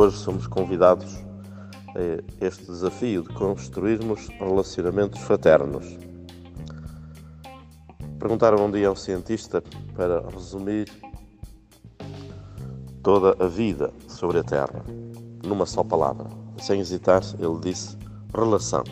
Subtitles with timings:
[0.00, 1.22] Hoje somos convidados
[1.88, 5.98] a este desafio de construirmos relacionamentos fraternos.
[8.18, 9.62] Perguntaram um dia a um cientista
[9.94, 10.90] para resumir
[13.02, 14.82] toda a vida sobre a Terra
[15.44, 16.30] numa só palavra.
[16.56, 17.98] Sem hesitar, ele disse
[18.34, 18.84] relação.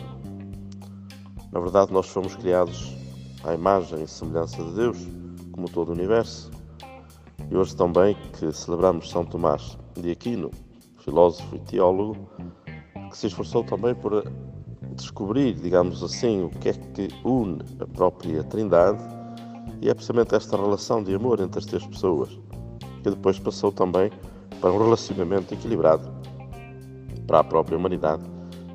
[1.51, 2.95] Na verdade, nós fomos criados
[3.43, 4.99] à imagem e semelhança de Deus,
[5.53, 6.51] como todo o universo.
[7.49, 10.51] E hoje também que celebramos São Tomás de Aquino,
[10.99, 12.17] filósofo e teólogo,
[13.09, 14.23] que se esforçou também por
[14.95, 18.99] descobrir, digamos assim, o que é que une a própria Trindade,
[19.81, 22.29] e é precisamente esta relação de amor entre as três pessoas,
[23.01, 24.11] que depois passou também
[24.59, 26.09] para um relacionamento equilibrado
[27.25, 28.23] para a própria humanidade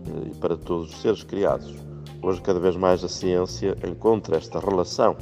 [0.06, 1.74] eh, e para todos os seres criados.
[2.22, 5.16] Hoje, cada vez mais, a ciência encontra esta relação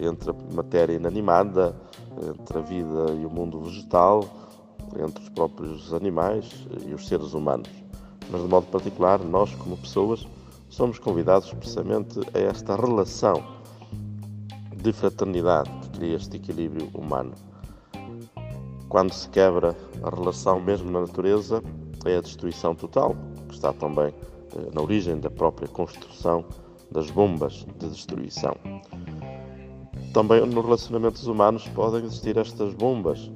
[0.00, 1.74] entre a matéria inanimada,
[2.22, 4.24] entre a vida e o mundo vegetal,
[4.98, 7.68] entre os próprios animais e os seres humanos.
[8.30, 10.26] Mas, de modo particular, nós, como pessoas,
[10.68, 13.42] somos convidados precisamente a esta relação
[14.76, 17.32] de fraternidade que cria este equilíbrio humano.
[18.88, 21.62] Quando se quebra a relação mesmo na natureza,
[22.04, 23.14] é a destruição total,
[23.48, 26.44] que está também eh, na origem da própria construção
[26.90, 28.56] das bombas de destruição.
[30.12, 33.30] Também nos relacionamentos humanos podem existir estas bombas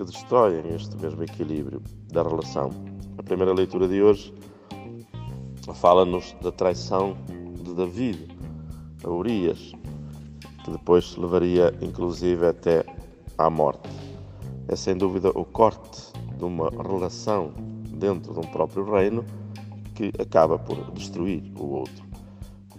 [0.00, 2.70] que destroem este mesmo equilíbrio da relação.
[3.18, 4.32] A primeira leitura de hoje
[5.74, 7.18] fala-nos da traição
[7.62, 8.34] de David
[9.04, 9.72] a Urias,
[10.64, 12.82] que depois levaria inclusive até
[13.36, 13.90] à morte.
[14.68, 17.52] É sem dúvida o corte de uma relação
[17.90, 19.22] dentro de um próprio reino
[19.94, 22.06] que acaba por destruir o outro.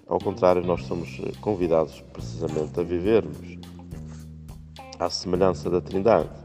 [0.07, 3.59] Ao contrário, nós somos convidados precisamente a vivermos
[4.97, 6.40] à semelhança da Trindade,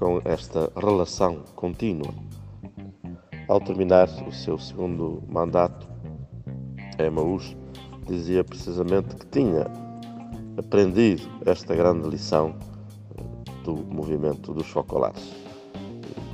[0.00, 2.08] com esta relação contínua.
[3.46, 5.86] Ao terminar o seu segundo mandato,
[6.98, 7.54] Emaús
[8.08, 9.66] dizia precisamente que tinha
[10.56, 12.54] aprendido esta grande lição
[13.62, 15.34] do movimento dos focolares.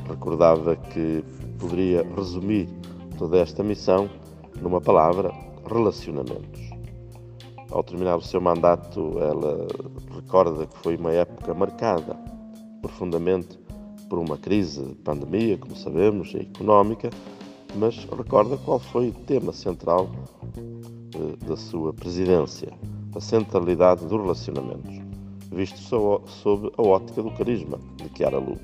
[0.09, 1.25] Recordava que
[1.59, 2.69] poderia resumir
[3.19, 4.09] toda esta missão
[4.63, 5.33] numa palavra:
[5.69, 6.71] relacionamentos.
[7.73, 9.67] Ao terminar o seu mandato, ela
[10.15, 12.36] recorda que foi uma época marcada
[12.87, 13.59] profundamente
[14.09, 17.11] por uma crise de pandemia, como sabemos, económica,
[17.75, 20.09] mas recorda qual foi o tema central
[20.57, 22.73] eh, da sua presidência,
[23.15, 25.01] a centralidade dos relacionamentos,
[25.51, 25.79] visto
[26.27, 28.63] sob a ótica do carisma de Chiara Luke.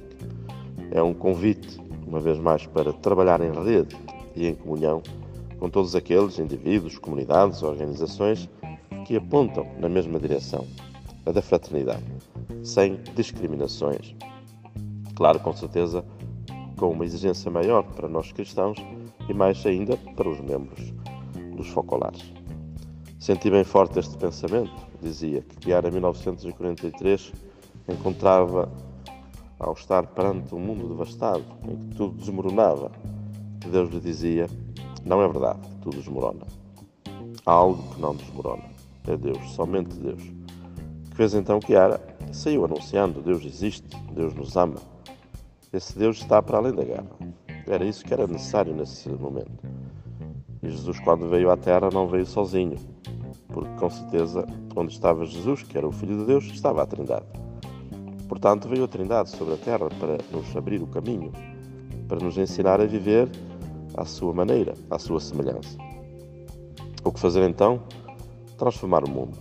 [0.93, 3.97] É um convite, uma vez mais, para trabalhar em rede
[4.37, 5.03] e em comunhão
[5.59, 8.49] com todos aqueles indivíduos, comunidades, organizações
[9.05, 10.67] que apontam na mesma direção,
[11.27, 12.05] a da fraternidade,
[12.63, 14.15] sem discriminações.
[15.15, 16.05] Claro, com certeza,
[16.77, 18.79] com uma exigência maior para nós cristãos
[19.29, 20.93] e mais ainda para os membros
[21.57, 22.33] dos focolares.
[23.19, 27.33] Senti bem forte este pensamento, dizia, que em 1943,
[27.89, 28.71] encontrava
[29.59, 32.91] ao estar perante um mundo devastado, em que tudo desmoronava,
[33.61, 34.49] que Deus lhe dizia
[35.05, 36.47] não é verdade tudo desmorona.
[37.45, 38.65] Há algo que não desmorona.
[39.07, 40.23] É Deus, somente Deus.
[41.13, 42.01] Que fez então Kiara?
[42.33, 44.77] Saiu anunciando: Deus existe, Deus nos ama.
[45.71, 47.11] Esse Deus está para além da guerra.
[47.67, 49.63] Era isso que era necessário nesse momento.
[50.63, 52.77] E Jesus, quando veio à Terra, não veio sozinho,
[53.49, 57.27] porque com certeza, onde estava Jesus, que era o Filho de Deus, estava a Trindade.
[58.27, 61.31] Portanto, veio a Trindade sobre a Terra para nos abrir o caminho,
[62.09, 63.29] para nos ensinar a viver
[63.99, 65.77] à sua maneira, à sua semelhança.
[67.05, 67.83] O que fazer então?
[68.57, 69.37] Transformar o mundo.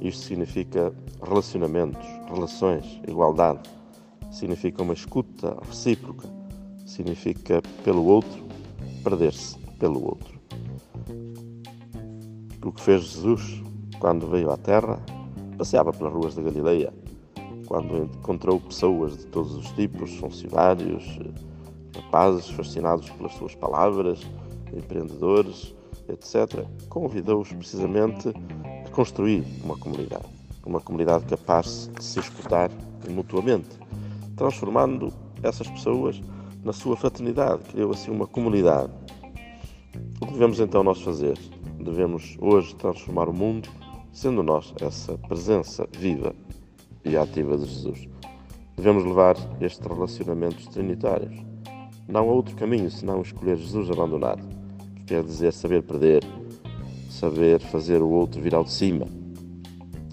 [0.00, 0.92] Isto significa
[1.24, 3.60] relacionamentos, relações, igualdade.
[4.30, 6.28] Significa uma escuta recíproca.
[6.86, 8.44] Significa pelo outro,
[9.02, 10.38] perder-se pelo outro.
[12.64, 13.62] O que fez Jesus
[13.98, 14.98] quando veio à Terra?
[15.58, 16.92] Passeava pelas ruas da Galileia,
[17.66, 21.18] quando encontrou pessoas de todos os tipos, funcionários,
[21.94, 24.20] rapazes fascinados pelas suas palavras,
[24.72, 25.74] empreendedores,
[26.08, 28.28] etc., convidou-os precisamente
[28.84, 30.33] a construir uma comunidade.
[30.64, 32.70] Uma comunidade capaz de se escutar
[33.08, 33.68] mutuamente,
[34.36, 35.12] transformando
[35.42, 36.20] essas pessoas
[36.62, 37.62] na sua fraternidade.
[37.70, 38.92] Criou assim uma comunidade.
[40.20, 41.38] O que devemos então nós fazer?
[41.78, 43.68] Devemos hoje transformar o mundo,
[44.12, 46.34] sendo nós essa presença viva
[47.04, 48.08] e ativa de Jesus.
[48.76, 51.54] Devemos levar estes relacionamentos trinitários
[52.06, 54.42] não há outro caminho senão escolher Jesus abandonado,
[54.94, 56.22] que quer dizer saber perder,
[57.08, 59.06] saber fazer o outro vir ao de cima.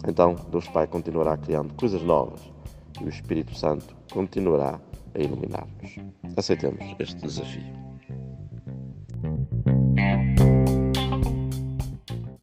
[0.07, 2.42] Então, Deus Pai continuará criando coisas novas
[3.00, 4.80] e o Espírito Santo continuará
[5.13, 5.95] a iluminar-nos.
[6.36, 7.91] Aceitemos este desafio.